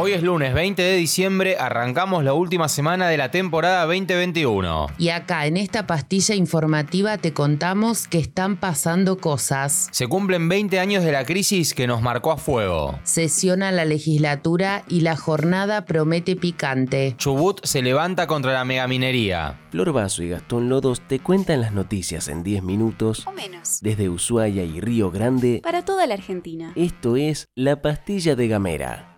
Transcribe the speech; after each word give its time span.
Hoy 0.00 0.12
es 0.12 0.22
lunes 0.22 0.54
20 0.54 0.80
de 0.80 0.94
diciembre, 0.94 1.56
arrancamos 1.58 2.22
la 2.22 2.32
última 2.32 2.68
semana 2.68 3.08
de 3.08 3.16
la 3.16 3.32
temporada 3.32 3.84
2021. 3.86 4.86
Y 4.96 5.08
acá 5.08 5.46
en 5.46 5.56
esta 5.56 5.88
pastilla 5.88 6.36
informativa 6.36 7.18
te 7.18 7.32
contamos 7.32 8.06
que 8.06 8.20
están 8.20 8.58
pasando 8.58 9.16
cosas. 9.16 9.88
Se 9.90 10.06
cumplen 10.06 10.48
20 10.48 10.78
años 10.78 11.02
de 11.02 11.10
la 11.10 11.24
crisis 11.24 11.74
que 11.74 11.88
nos 11.88 12.00
marcó 12.00 12.30
a 12.30 12.36
fuego. 12.36 12.96
Sesiona 13.02 13.72
la 13.72 13.84
legislatura 13.84 14.84
y 14.86 15.00
la 15.00 15.16
jornada 15.16 15.84
promete 15.84 16.36
picante. 16.36 17.14
Chubut 17.18 17.66
se 17.66 17.82
levanta 17.82 18.28
contra 18.28 18.52
la 18.52 18.64
megaminería. 18.64 19.58
Flor 19.72 19.92
Vaso 19.92 20.22
y 20.22 20.28
Gastón 20.28 20.68
Lodos 20.68 21.00
te 21.08 21.18
cuentan 21.18 21.60
las 21.60 21.72
noticias 21.72 22.28
en 22.28 22.44
10 22.44 22.62
minutos 22.62 23.26
O 23.26 23.32
menos. 23.32 23.80
desde 23.80 24.08
Ushuaia 24.08 24.62
y 24.62 24.80
Río 24.80 25.10
Grande. 25.10 25.60
Para 25.60 25.84
toda 25.84 26.06
la 26.06 26.14
Argentina. 26.14 26.72
Esto 26.76 27.16
es 27.16 27.48
La 27.56 27.82
Pastilla 27.82 28.36
de 28.36 28.46
Gamera. 28.46 29.17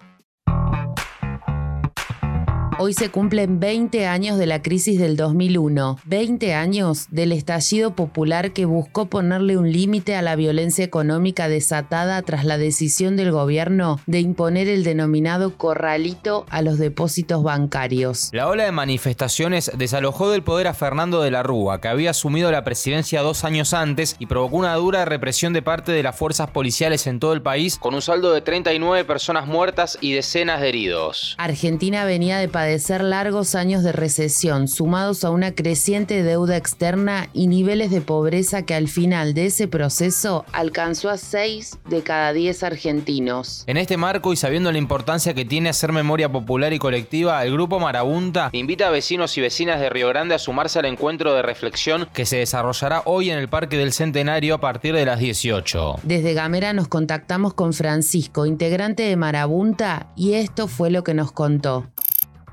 Hoy 2.83 2.95
se 2.95 3.11
cumplen 3.11 3.61
20 3.61 4.07
años 4.07 4.39
de 4.39 4.47
la 4.47 4.63
crisis 4.63 4.99
del 4.99 5.15
2001, 5.15 5.99
20 6.07 6.55
años 6.55 7.09
del 7.11 7.33
estallido 7.33 7.95
popular 7.95 8.55
que 8.55 8.65
buscó 8.65 9.05
ponerle 9.05 9.59
un 9.59 9.71
límite 9.71 10.17
a 10.17 10.23
la 10.23 10.35
violencia 10.35 10.83
económica 10.83 11.51
desatada 11.51 12.23
tras 12.23 12.47
la 12.47 12.57
decisión 12.57 13.19
del 13.19 13.33
gobierno 13.33 14.01
de 14.07 14.21
imponer 14.21 14.67
el 14.67 14.83
denominado 14.83 15.59
corralito 15.59 16.47
a 16.49 16.63
los 16.63 16.79
depósitos 16.79 17.43
bancarios. 17.43 18.31
La 18.33 18.49
ola 18.49 18.65
de 18.65 18.73
manifestaciones 18.73 19.71
desalojó 19.77 20.31
del 20.31 20.43
poder 20.43 20.67
a 20.67 20.73
Fernando 20.73 21.21
de 21.21 21.33
la 21.33 21.43
Rúa, 21.43 21.83
que 21.83 21.89
había 21.89 22.13
asumido 22.13 22.51
la 22.51 22.65
presidencia 22.65 23.21
dos 23.21 23.45
años 23.45 23.75
antes 23.75 24.17
y 24.19 24.25
provocó 24.25 24.57
una 24.57 24.75
dura 24.77 25.05
represión 25.05 25.53
de 25.53 25.61
parte 25.61 25.93
de 25.93 26.03
las 26.03 26.17
fuerzas 26.17 26.51
policiales 26.51 27.07
en 27.07 27.21
todo 27.21 27.35
el 27.35 27.43
país, 27.43 27.77
con 27.77 27.95
un 27.95 28.01
saldo 28.01 28.33
de 28.33 28.41
39 28.41 29.05
personas 29.05 29.47
muertas 29.47 29.99
y 30.01 30.15
decenas 30.15 30.63
de 30.63 30.71
heridos. 30.71 31.35
Argentina 31.37 32.07
venía 32.07 32.39
de 32.39 32.49
padecer 32.49 32.70
largos 33.03 33.55
años 33.55 33.83
de 33.83 33.93
recesión, 33.93 34.69
sumados 34.69 35.25
a 35.25 35.31
una 35.31 35.55
creciente 35.55 36.23
deuda 36.23 36.57
externa 36.57 37.29
y 37.33 37.47
niveles 37.47 37.91
de 37.91 38.01
pobreza 38.01 38.63
que 38.63 38.75
al 38.75 38.89
final 38.89 39.35
de 39.35 39.47
ese 39.47 39.69
proceso 39.69 40.45
alcanzó 40.53 41.11
a 41.11 41.17
6 41.17 41.79
de 41.89 42.03
cada 42.03 42.33
10 42.33 42.63
argentinos. 42.63 43.65
En 43.67 43.77
este 43.77 43.97
marco 43.97 44.33
y 44.33 44.37
sabiendo 44.37 44.73
la 44.73 44.79
importancia 44.79 45.35
que 45.35 45.45
tiene 45.45 45.69
hacer 45.69 45.93
memoria 45.93 46.31
popular 46.31 46.73
y 46.73 46.79
colectiva, 46.79 47.45
el 47.45 47.53
Grupo 47.53 47.81
Marabunta 47.81 48.51
invita 48.53 48.89
a 48.89 48.91
vecinos 48.91 49.37
y 49.39 49.41
vecinas 49.41 49.81
de 49.81 49.91
Río 49.91 50.09
Grande 50.09 50.35
a 50.35 50.39
sumarse 50.39 50.79
al 50.79 50.85
encuentro 50.85 51.35
de 51.35 51.43
reflexión 51.43 52.09
que 52.13 52.27
se 52.27 52.39
desarrollará 52.39 53.03
hoy 53.05 53.31
en 53.31 53.39
el 53.39 53.49
Parque 53.49 53.77
del 53.77 53.93
Centenario 53.93 54.55
a 54.55 54.61
partir 54.61 54.95
de 54.95 55.05
las 55.05 55.19
18. 55.19 55.97
Desde 56.03 56.35
Gamera 56.35 56.73
nos 56.73 56.89
contactamos 56.89 57.55
con 57.55 57.73
Francisco, 57.73 58.47
integrante 58.47 59.03
de 59.03 59.17
Marabunta, 59.17 60.13
y 60.17 60.35
esto 60.35 60.69
fue 60.69 60.91
lo 60.91 61.05
que 61.05 61.15
nos 61.15 61.33
contó. 61.33 61.87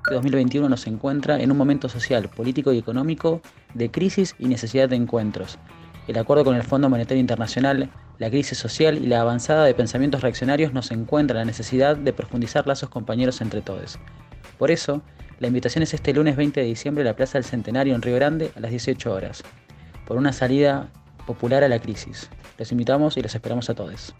2021 0.10 0.70
nos 0.70 0.88
encuentra 0.88 1.40
en 1.42 1.52
un 1.52 1.58
momento 1.58 1.90
social, 1.90 2.30
político 2.30 2.72
y 2.72 2.78
económico 2.78 3.42
de 3.74 3.92
crisis 3.92 4.36
y 4.40 4.48
necesidad 4.48 4.90
de 4.90 4.96
encuentros. 4.96 5.60
El 6.08 6.18
acuerdo 6.18 6.46
con 6.46 6.56
el 6.56 6.64
Fondo 6.64 6.90
Monetario 6.90 7.20
Internacional, 7.20 7.90
la 8.18 8.30
crisis 8.30 8.58
social 8.58 8.98
y 8.98 9.08
la 9.08 9.22
avanzada 9.22 9.66
de 9.66 9.74
pensamientos 9.74 10.22
reaccionarios 10.22 10.74
nos 10.74 10.92
encuentra 10.92 11.40
la 11.40 11.46
necesidad 11.46 11.98
de 11.98 12.14
profundizar 12.14 12.66
lazos 12.66 12.90
compañeros 12.90 13.42
entre 13.42 13.62
todos. 13.62 14.00
Por 14.58 14.72
eso, 14.72 15.02
la 15.40 15.48
invitación 15.48 15.84
es 15.84 15.94
este 15.94 16.14
lunes 16.14 16.36
20 16.36 16.62
de 16.62 16.66
diciembre 16.66 17.04
a 17.04 17.08
la 17.08 17.16
Plaza 17.16 17.38
del 17.38 17.46
Centenario 17.46 17.94
en 17.94 18.02
Río 18.02 18.16
Grande 18.16 18.52
a 18.56 18.60
las 18.60 18.72
18 18.72 19.14
horas, 19.14 19.44
por 20.08 20.18
una 20.18 20.34
salida 20.34 20.90
popular 21.26 21.64
a 21.64 21.68
la 21.68 21.80
crisis. 21.80 22.30
Los 22.58 22.72
invitamos 22.72 23.18
y 23.18 23.22
los 23.22 23.36
esperamos 23.36 23.70
a 23.70 23.76
todos. 23.76 24.16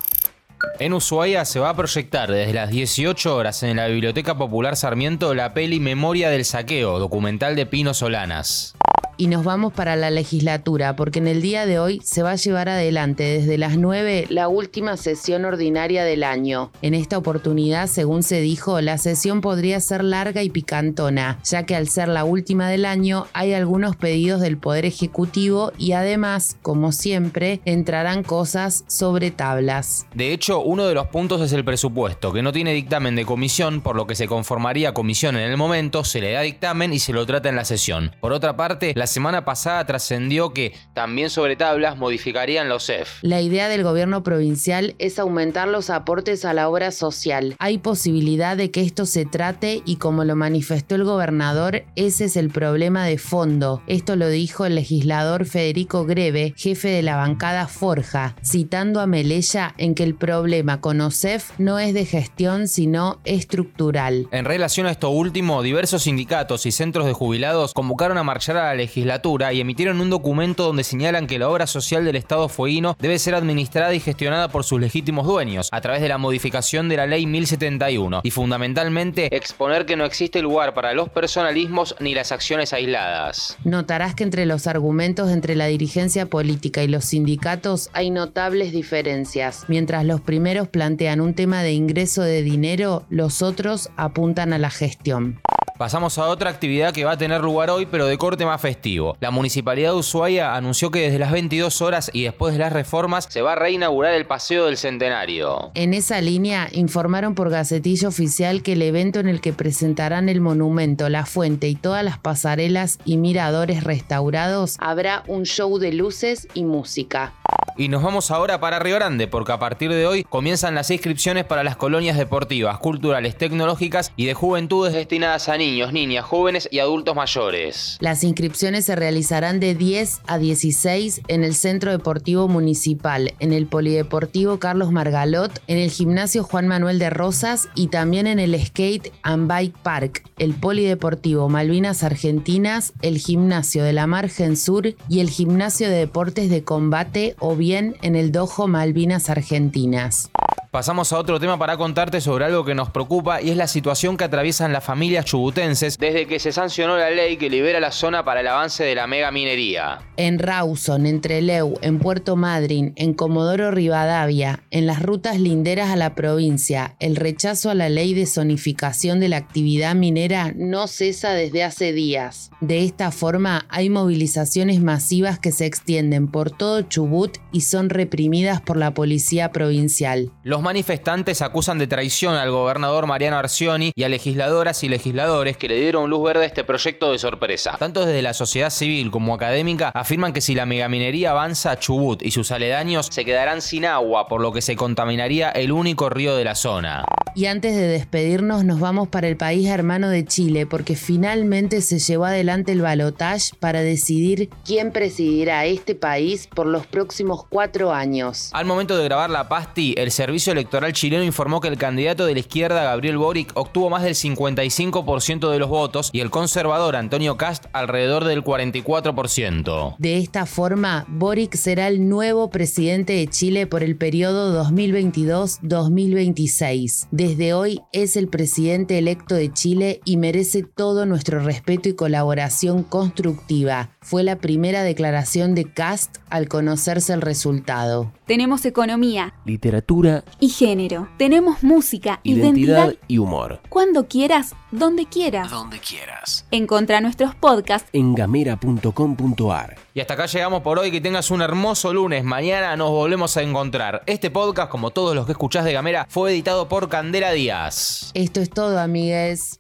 En 0.80 0.94
Ushuaia 0.94 1.44
se 1.46 1.60
va 1.60 1.70
a 1.70 1.76
proyectar 1.76 2.32
desde 2.32 2.54
las 2.54 2.70
18 2.70 3.36
horas 3.36 3.64
en 3.64 3.78
la 3.78 3.88
Biblioteca 3.88 4.38
Popular 4.38 4.76
Sarmiento 4.76 5.34
la 5.34 5.54
peli 5.54 5.80
Memoria 5.80 6.30
del 6.30 6.46
Saqueo, 6.46 7.00
documental 7.00 7.56
de 7.56 7.66
Pino 7.66 7.94
Solanas. 7.94 8.77
Y 9.20 9.28
nos 9.28 9.44
vamos 9.44 9.74
para 9.74 9.96
la 9.96 10.12
legislatura, 10.12 10.96
porque 10.96 11.18
en 11.18 11.28
el 11.28 11.42
día 11.42 11.66
de 11.66 11.80
hoy 11.80 12.00
se 12.04 12.22
va 12.22 12.32
a 12.32 12.36
llevar 12.36 12.70
adelante 12.70 13.24
desde 13.24 13.58
las 13.58 13.76
9 13.76 14.28
la 14.30 14.48
última 14.48 14.96
sesión 14.96 15.44
ordinaria 15.44 16.04
del 16.04 16.24
año. 16.24 16.72
En 16.84 16.94
esta 16.94 17.18
oportunidad, 17.18 17.88
según 17.88 18.22
se 18.22 18.42
dijo, 18.42 18.80
la 18.80 19.00
sesión 19.00 19.42
podría 19.42 19.80
ser 19.80 20.04
larga 20.04 20.44
y 20.44 20.52
picantona, 20.52 21.40
ya 21.44 21.66
que 21.66 21.76
al 21.76 21.88
ser 21.88 22.10
la 22.10 22.26
última 22.26 22.70
del 22.70 22.86
año 22.86 23.26
hay 23.34 23.54
algunos 23.54 23.96
pedidos 23.96 24.40
del 24.40 24.60
Poder 24.60 24.86
Ejecutivo 24.86 25.72
y 25.80 25.94
además, 25.94 26.58
como 26.62 26.92
siempre, 26.92 27.60
entrarán 27.66 28.22
cosas 28.22 28.84
sobre 28.88 29.32
tablas. 29.32 30.06
De 30.14 30.32
hecho, 30.32 30.62
uno 30.62 30.86
de 30.86 30.94
los 30.94 31.08
puntos 31.08 31.42
es 31.42 31.54
el 31.54 31.66
presupuesto, 31.66 32.32
que 32.34 32.44
no 32.44 32.54
tiene 32.54 32.72
dictamen 32.72 33.16
de 33.16 33.26
comisión, 33.26 33.82
por 33.82 33.96
lo 33.96 34.06
que 34.06 34.14
se 34.14 34.28
conformaría 34.28 34.94
comisión 34.94 35.38
en 35.38 35.50
el 35.50 35.58
momento, 35.58 36.04
se 36.04 36.22
le 36.22 36.34
da 36.34 36.42
dictamen 36.42 36.94
y 36.94 37.00
se 37.00 37.14
lo 37.14 37.26
trata 37.26 37.50
en 37.50 37.56
la 37.56 37.66
sesión. 37.66 38.12
Por 38.22 38.32
otra 38.32 38.56
parte, 38.56 38.94
la 38.96 39.07
semana 39.08 39.46
pasada 39.46 39.86
trascendió 39.86 40.54
que, 40.54 40.74
también 40.94 41.30
sobre 41.30 41.56
tablas, 41.56 41.98
modificarían 41.98 42.70
los 42.70 42.90
E 42.90 43.02
EF. 43.02 43.20
La 43.22 43.42
idea 43.42 43.70
del 43.70 43.84
gobierno 43.84 44.24
provincial 44.24 44.96
es 45.00 45.20
aumentar 45.20 45.68
los 45.68 45.90
aportes 45.90 46.46
a 46.46 46.54
la 46.54 46.70
obra 46.70 46.92
social. 46.92 47.56
Hay 47.60 47.78
posibilidad 47.78 48.58
de 48.58 48.72
que 48.72 48.82
esto 48.82 49.06
se 49.06 49.26
trate 49.26 49.82
y 49.86 49.98
como 49.98 50.24
lo 50.24 50.36
manifestó 50.36 50.96
el 50.96 51.04
gobernador, 51.04 51.84
ese 51.96 52.26
es 52.26 52.38
el 52.38 52.50
problema 52.50 53.06
de 53.06 53.18
fondo. 53.18 53.82
Esto 53.88 54.16
lo 54.16 54.30
dijo 54.30 54.66
el 54.66 54.76
legislador 54.76 55.46
Federico 55.46 56.06
Greve, 56.06 56.54
jefe 56.58 56.90
de 56.90 57.02
la 57.02 57.16
bancada 57.16 57.68
Forja, 57.68 58.36
citando 58.44 59.00
a 59.00 59.08
Melella 59.08 59.74
en 59.78 59.96
que 59.96 60.04
el 60.04 60.16
problema 60.16 60.82
con 60.82 61.02
OSEF 61.02 61.52
no 61.58 61.80
es 61.80 61.94
de 61.94 62.06
gestión 62.06 62.68
sino 62.68 63.20
estructural. 63.26 64.28
En 64.32 64.46
relación 64.46 64.88
a 64.88 64.92
esto 64.92 65.10
último, 65.10 65.62
diversos 65.62 66.04
sindicatos 66.04 66.66
y 66.66 66.72
centros 66.72 67.06
de 67.06 67.14
jubilados 67.14 67.74
convocaron 67.74 68.18
a 68.18 68.24
marchar 68.24 68.58
a 68.58 68.68
la 68.68 68.76
legislatura 68.98 69.54
y 69.54 69.62
emitieron 69.62 70.02
un 70.02 70.10
documento 70.10 70.64
donde 70.64 70.84
señalan 70.84 71.28
que 71.28 71.38
la 71.38 71.50
obra 71.50 71.68
social 71.68 72.04
del 72.04 72.16
Estado 72.16 72.50
fueguino 72.50 72.98
debe 73.00 73.20
ser 73.20 73.36
administrada 73.36 73.94
y 73.94 74.00
gestionada 74.00 74.48
por 74.48 74.64
sus 74.64 74.82
legítimos 74.82 75.28
dueños, 75.28 75.70
a 75.72 75.82
través 75.82 76.02
de 76.02 76.08
la 76.08 76.18
modificación 76.18 76.90
de 76.90 76.98
la 76.98 77.06
Ley 77.06 77.28
1071, 77.28 78.22
y 78.24 78.32
fundamentalmente 78.32 79.36
exponer 79.36 79.86
que 79.86 79.96
no 79.96 80.06
existe 80.06 80.42
lugar 80.42 80.74
para 80.74 80.94
los 80.94 81.10
personalismos 81.10 81.96
ni 82.00 82.16
las 82.16 82.32
acciones 82.32 82.74
aisladas. 82.74 83.56
Notarás 83.64 84.16
que 84.16 84.24
entre 84.24 84.48
los 84.48 84.66
argumentos 84.66 85.30
entre 85.30 85.56
la 85.56 85.68
dirigencia 85.68 86.26
política 86.26 86.84
y 86.84 86.88
los 86.88 87.06
sindicatos 87.06 87.92
hay 87.94 88.10
notables 88.10 88.72
diferencias. 88.72 89.66
Mientras 89.68 90.06
los 90.06 90.22
primeros 90.22 90.70
plantean 90.70 91.22
un 91.22 91.36
tema 91.36 91.62
de 91.62 91.74
ingreso 91.74 92.24
de 92.24 92.42
dinero, 92.42 93.06
los 93.12 93.44
otros 93.44 93.92
apuntan 93.96 94.54
a 94.54 94.58
la 94.58 94.72
gestión. 94.72 95.40
Pasamos 95.78 96.18
a 96.18 96.26
otra 96.26 96.50
actividad 96.50 96.92
que 96.92 97.06
va 97.06 97.12
a 97.12 97.18
tener 97.18 97.42
lugar 97.42 97.70
hoy, 97.70 97.86
pero 97.86 98.08
de 98.08 98.18
corte 98.18 98.48
más 98.48 98.60
festivo. 98.60 99.16
La 99.20 99.30
Municipalidad 99.30 99.92
de 99.92 99.98
Ushuaia 99.98 100.56
anunció 100.56 100.90
que 100.90 101.02
desde 101.02 101.20
las 101.20 101.32
22 101.32 101.84
horas 101.84 102.10
y 102.14 102.24
después 102.24 102.54
de 102.54 102.60
las 102.60 102.74
reformas 102.74 103.28
se 103.30 103.44
va 103.44 103.54
a 103.54 103.56
reinaugurar 103.56 104.16
el 104.16 104.26
Paseo 104.26 104.66
del 104.66 104.78
Centenario. 104.78 105.70
En 105.76 105.94
esa 105.94 106.20
línea, 106.20 106.68
informaron 106.72 107.36
por 107.36 107.52
Gacetillo 107.52 108.08
Oficial 108.08 108.64
que 108.64 108.74
el 108.74 108.82
evento 108.82 109.20
en 109.20 109.28
el 109.28 109.40
que 109.40 109.54
presentarán 109.54 110.30
el 110.30 110.42
monumento, 110.42 111.10
la 111.10 111.28
fuente 111.28 111.68
y 111.68 111.76
todas 111.76 112.04
las 112.04 112.18
pasarelas 112.18 112.98
y 113.06 113.18
miradores 113.18 113.84
restaurados, 113.84 114.78
habrá 114.80 115.24
un 115.28 115.44
show 115.44 115.78
de 115.78 115.94
luces 115.94 116.48
y 116.56 116.64
música. 116.64 117.34
Y 117.80 117.90
nos 117.90 118.02
vamos 118.02 118.32
ahora 118.32 118.60
para 118.60 118.80
Río 118.80 118.96
Grande, 118.96 119.28
porque 119.28 119.52
a 119.52 119.60
partir 119.60 119.94
de 119.94 120.08
hoy 120.08 120.24
comienzan 120.24 120.74
las 120.74 120.90
inscripciones 120.90 121.46
para 121.46 121.64
las 121.64 121.76
colonias 121.76 122.18
deportivas, 122.18 122.80
culturales, 122.80 123.38
tecnológicas 123.38 124.12
y 124.16 124.26
de 124.26 124.34
juventudes 124.34 124.94
destinadas 124.94 125.48
a 125.48 125.58
niños, 125.58 125.94
niñas, 125.94 126.26
jóvenes 126.26 126.68
y 126.72 126.80
adultos 126.80 127.16
mayores. 127.16 128.00
Las 128.00 128.24
inscripciones 128.24 128.86
se 128.86 128.96
realizarán 128.96 129.60
de 129.60 129.76
10 129.76 130.22
a 130.26 130.40
16 130.40 131.22
en 131.28 131.44
el 131.44 131.54
Centro 131.54 131.92
Deportivo 131.92 132.48
Municipal, 132.48 133.36
en 133.38 133.54
el 133.54 133.68
Polideportivo 133.68 134.58
Carlos 134.58 134.92
Margalot, 134.92 135.62
en 135.68 135.78
el 135.78 135.92
Gimnasio 135.92 136.44
Juan 136.44 136.68
Manuel 136.68 136.98
de 136.98 137.12
Rosas 137.12 137.70
y 137.76 137.90
también 137.90 138.26
en 138.26 138.40
el 138.40 138.60
Skate 138.60 139.14
and 139.22 139.48
Bike 139.48 139.78
Park, 139.84 140.24
el 140.40 140.56
Polideportivo 140.56 141.48
Malvinas 141.48 142.02
Argentinas, 142.02 142.94
el 143.04 143.20
Gimnasio 143.20 143.84
de 143.84 143.94
la 143.94 144.08
Margen 144.08 144.58
Sur 144.58 144.96
y 145.08 145.20
el 145.20 145.30
Gimnasio 145.30 145.90
de 145.90 145.98
Deportes 145.98 146.50
de 146.50 146.64
Combate 146.64 147.36
o 147.38 147.56
en 147.76 148.16
el 148.16 148.32
Dojo 148.32 148.68
Malvinas 148.68 149.30
Argentinas. 149.30 150.30
Pasamos 150.78 151.12
a 151.12 151.18
otro 151.18 151.40
tema 151.40 151.58
para 151.58 151.76
contarte 151.76 152.22
sobre 152.22 152.46
algo 152.46 152.64
que 152.64 152.76
nos 152.76 152.92
preocupa 152.92 153.42
y 153.42 153.50
es 153.50 153.58
la 153.58 153.66
situación 153.66 154.16
que 154.16 154.26
atraviesan 154.26 154.72
las 154.72 154.84
familias 154.84 155.26
chubutenses 155.26 155.98
desde 155.98 156.28
que 156.28 156.38
se 156.38 156.52
sancionó 156.52 156.98
la 156.98 157.10
ley 157.10 157.38
que 157.38 157.50
libera 157.50 157.80
la 157.80 157.92
zona 157.92 158.24
para 158.24 158.42
el 158.42 158.48
avance 158.48 158.84
de 158.84 158.94
la 158.94 159.08
mega 159.08 159.32
minería. 159.32 159.98
En 160.18 160.38
Rawson, 160.38 161.08
en 161.08 161.20
Trelew, 161.20 161.80
en 161.82 161.98
Puerto 161.98 162.36
Madryn, 162.36 162.94
en 162.96 163.16
Comodoro 163.16 163.72
Rivadavia, 163.72 164.66
en 164.70 164.86
las 164.86 165.02
rutas 165.02 165.40
linderas 165.40 165.90
a 165.90 165.96
la 165.96 166.14
provincia, 166.14 166.96
el 167.00 167.16
rechazo 167.16 167.72
a 167.72 167.74
la 167.74 167.90
ley 167.90 168.14
de 168.14 168.28
zonificación 168.28 169.20
de 169.20 169.30
la 169.30 169.38
actividad 169.38 169.96
minera 169.96 170.54
no 170.56 170.86
cesa 170.86 171.32
desde 171.32 171.64
hace 171.64 171.92
días. 171.92 172.52
De 172.62 172.84
esta 172.84 173.10
forma, 173.10 173.66
hay 173.70 173.90
movilizaciones 173.90 174.80
masivas 174.80 175.40
que 175.40 175.52
se 175.52 175.66
extienden 175.66 176.28
por 176.28 176.52
todo 176.52 176.84
Chubut 176.84 177.40
y 177.52 177.62
son 177.62 177.90
reprimidas 177.90 178.62
por 178.62 178.78
la 178.78 178.94
policía 178.94 179.52
provincial. 179.52 180.32
Los 180.44 180.67
manifestantes 180.68 181.42
acusan 181.42 181.78
de 181.78 181.88
traición 181.88 182.36
al 182.36 182.52
gobernador 182.52 183.08
Mariano 183.08 183.38
Arcioni 183.38 183.94
y 183.96 184.04
a 184.04 184.10
legisladoras 184.10 184.84
y 184.84 184.90
legisladores 184.90 185.56
que 185.56 185.70
le 185.70 185.80
dieron 185.80 186.10
luz 186.10 186.22
verde 186.26 186.44
a 186.44 186.46
este 186.48 186.66
proyecto 186.66 187.10
de 187.14 187.20
sorpresa. 187.20 187.78
Tanto 187.80 188.06
desde 188.06 188.22
la 188.22 188.34
sociedad 188.34 188.70
civil 188.70 189.10
como 189.10 189.34
académica 189.34 189.92
afirman 189.96 190.34
que 190.34 190.42
si 190.42 190.56
la 190.56 190.66
megaminería 190.66 191.32
avanza, 191.32 191.80
Chubut 191.80 192.22
y 192.22 192.32
sus 192.32 192.52
aledaños 192.52 193.08
se 193.10 193.24
quedarán 193.24 193.62
sin 193.62 193.86
agua, 193.86 194.28
por 194.28 194.42
lo 194.42 194.52
que 194.52 194.62
se 194.62 194.76
contaminaría 194.76 195.52
el 195.52 195.72
único 195.72 196.10
río 196.10 196.36
de 196.36 196.44
la 196.44 196.56
zona. 196.56 197.06
Y 197.34 197.46
antes 197.46 197.74
de 197.74 197.88
despedirnos 197.88 198.66
nos 198.66 198.82
vamos 198.82 199.08
para 199.08 199.30
el 199.30 199.38
país 199.38 199.70
hermano 199.70 200.10
de 200.10 200.26
Chile 200.26 200.66
porque 200.66 200.98
finalmente 200.98 201.80
se 201.80 202.00
llevó 202.00 202.26
adelante 202.26 202.74
el 202.74 202.82
balotaje 202.82 203.52
para 203.60 203.82
decidir 203.82 204.50
quién 204.66 204.92
presidirá 204.92 205.66
este 205.66 205.96
país 205.96 206.48
por 206.48 206.68
los 206.68 206.86
próximos 206.86 207.46
cuatro 207.48 207.94
años. 207.94 208.50
Al 208.54 208.66
momento 208.66 208.98
de 208.98 209.06
grabar 209.06 209.30
la 209.30 209.48
pasti, 209.48 209.96
el 209.98 210.12
Servicio 210.12 210.57
Electoral 210.58 210.92
chileno 210.92 211.24
informó 211.24 211.62
que 211.62 211.68
el 211.68 211.78
candidato 211.78 212.26
de 212.26 212.34
la 212.34 212.40
izquierda, 212.40 212.84
Gabriel 212.84 213.20
Boric, 213.20 213.52
obtuvo 213.54 213.92
más 213.92 214.02
del 214.02 214.16
55% 214.16 215.52
de 215.52 215.60
los 215.60 215.70
votos 215.70 216.10
y 216.12 216.22
el 216.22 216.32
conservador 216.32 216.96
Antonio 216.96 217.38
Cast 217.38 217.66
alrededor 217.74 218.24
del 218.24 218.44
44%. 218.44 219.98
De 220.00 220.18
esta 220.18 220.48
forma, 220.48 221.06
Boric 221.08 221.56
será 221.56 221.88
el 221.88 222.10
nuevo 222.10 222.50
presidente 222.50 223.14
de 223.14 223.28
Chile 223.28 223.68
por 223.68 223.84
el 223.84 223.98
periodo 223.98 224.66
2022-2026. 224.66 227.08
Desde 227.12 227.54
hoy 227.54 227.82
es 227.94 228.18
el 228.18 228.28
presidente 228.28 228.98
electo 228.98 229.36
de 229.36 229.54
Chile 229.54 230.02
y 230.06 230.18
merece 230.18 230.64
todo 230.64 231.06
nuestro 231.06 231.40
respeto 231.40 231.88
y 231.88 231.94
colaboración 231.94 232.82
constructiva. 232.82 233.92
Fue 234.02 234.24
la 234.24 234.38
primera 234.38 234.82
declaración 234.82 235.54
de 235.54 235.72
Cast 235.72 236.18
al 236.32 236.48
conocerse 236.48 237.14
el 237.14 237.22
resultado. 237.22 238.12
Tenemos 238.26 238.66
economía, 238.66 239.36
Literatura, 239.46 240.24
y 240.40 240.50
género. 240.50 241.08
Tenemos 241.18 241.64
música, 241.64 242.20
identidad 242.24 242.88
identidad, 242.88 242.94
y 243.08 243.18
humor. 243.18 243.62
cuando 243.70 244.08
quieras, 244.08 244.56
donde 244.72 245.06
quieras. 245.06 245.50
Donde 245.50 245.80
quieras. 245.80 246.46
Encontra 246.52 247.02
nuestros 247.02 247.36
podcasts 247.36 247.90
En 247.94 248.14
gamera.com.ar. 248.16 249.76
Y 249.94 250.00
hasta 250.02 250.14
acá 250.14 250.26
llegamos 250.26 250.62
por 250.62 250.80
hoy. 250.80 250.92
Que 250.92 251.02
tengas 251.02 251.32
un 251.32 251.42
hermoso 251.42 251.94
lunes. 251.94 252.24
Mañana 252.24 252.76
nos 252.76 252.90
volvemos 252.92 253.36
a 253.38 253.42
encontrar. 253.42 254.04
Este 254.06 254.30
podcast, 254.32 254.70
como 254.70 254.92
todos 254.92 255.16
los 255.16 255.26
que 255.26 255.32
escuchás 255.34 255.66
de 255.66 255.74
Gamera, 255.74 256.06
fue 256.10 256.32
editado 256.32 256.68
por 256.68 256.90
Candela 256.90 257.32
Díaz. 257.32 258.12
Esto 258.14 258.42
es 258.42 258.50
todo, 258.50 258.80
amigues. 258.80 259.60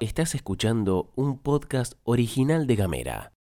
Estás 0.00 0.34
escuchando 0.34 1.10
un 1.16 1.38
podcast 1.38 1.94
original 2.04 2.66
de 2.66 2.76
Gamera. 2.76 3.32